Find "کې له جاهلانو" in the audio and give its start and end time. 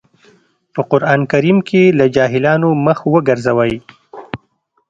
1.67-2.69